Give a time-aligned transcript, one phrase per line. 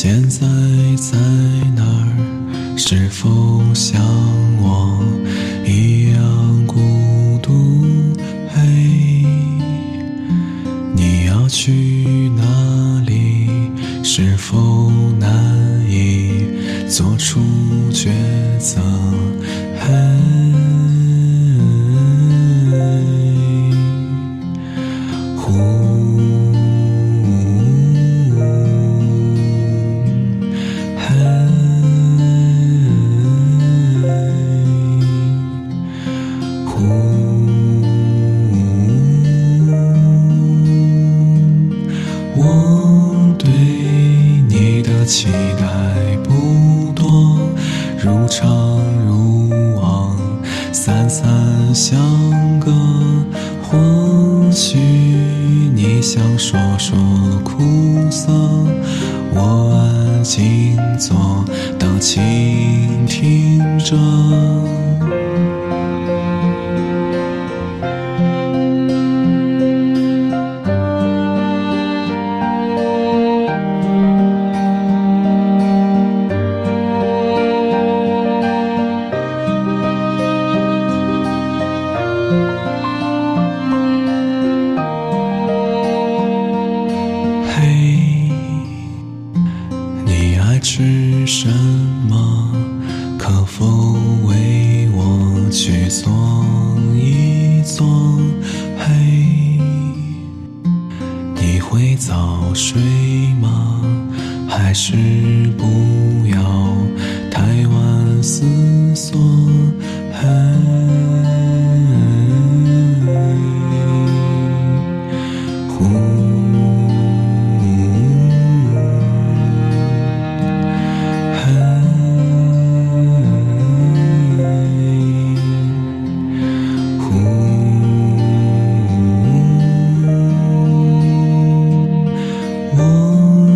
[0.00, 0.46] 现在
[0.94, 1.18] 在
[1.74, 2.76] 哪儿？
[2.76, 4.00] 是否像
[4.62, 5.02] 我
[5.66, 6.78] 一样孤
[7.42, 7.52] 独？
[8.48, 9.24] 嘿
[10.94, 13.50] 你要去哪里？
[14.04, 15.28] 是否难
[15.90, 16.46] 以
[16.88, 17.40] 做出
[17.90, 18.06] 抉
[18.60, 18.80] 择？
[19.80, 20.67] 嘿。
[45.68, 47.38] 还不多，
[48.02, 50.16] 如常如往，
[50.72, 51.28] 三三
[51.74, 51.98] 相
[52.58, 52.72] 隔。
[53.62, 54.78] 或许
[55.74, 56.96] 你想说说
[57.44, 57.58] 苦
[58.10, 58.32] 涩，
[59.34, 61.44] 我安静坐，
[61.78, 63.94] 等倾听着。
[90.60, 91.48] 吃什
[92.08, 92.52] 么？
[93.18, 93.66] 可否
[94.26, 96.10] 为我去做
[96.94, 97.86] 一做？
[98.78, 99.60] 嘿，
[101.34, 102.80] 你会早睡
[103.40, 103.82] 吗？
[104.48, 104.94] 还是
[105.56, 105.64] 不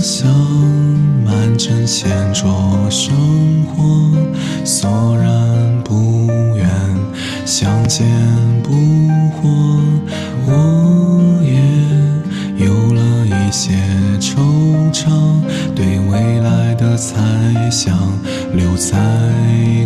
[0.00, 0.26] 想
[1.22, 2.46] 满城闲着
[2.88, 3.14] 生
[3.66, 4.16] 活，
[4.64, 4.88] 索
[5.18, 6.66] 然不愿
[7.44, 8.08] 相见
[8.62, 9.82] 不惑。
[10.46, 13.74] 我也有了一些
[14.18, 14.36] 惆
[14.90, 15.10] 怅，
[15.76, 17.20] 对未来的猜
[17.70, 17.94] 想
[18.54, 18.96] 留在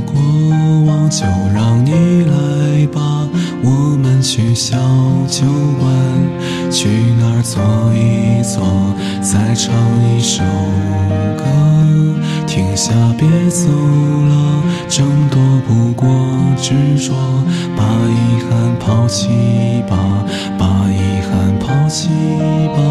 [0.07, 0.15] 过
[0.87, 1.11] 往。
[1.11, 1.91] 就让你
[2.25, 2.34] 来，
[4.37, 4.77] 去小
[5.29, 5.47] 酒
[5.79, 5.89] 馆，
[6.69, 6.89] 去
[7.21, 7.63] 那儿坐
[7.95, 8.65] 一坐。
[9.23, 9.73] 再唱
[10.03, 10.43] 一首
[11.39, 11.45] 歌，
[12.45, 16.09] 停下别走了，挣脱不过
[16.57, 17.15] 执着，
[17.77, 19.29] 把遗憾抛弃
[19.89, 19.97] 吧，
[20.59, 22.09] 把遗憾抛弃
[22.75, 22.83] 吧，